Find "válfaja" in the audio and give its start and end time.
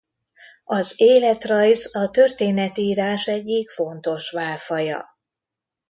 4.31-5.17